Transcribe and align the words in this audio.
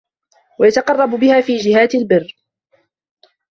وَيَتَقَرَّبَ 0.59 1.09
بِهَا 1.09 1.41
فِي 1.41 1.57
جِهَاتِ 1.57 1.95
الْبِرِّ 1.95 2.35